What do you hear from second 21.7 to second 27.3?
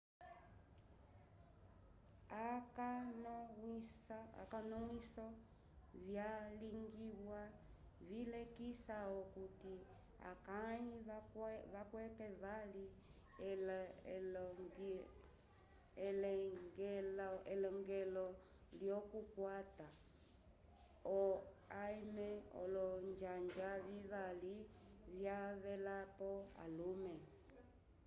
em olonjanja vivali vyavelapo alume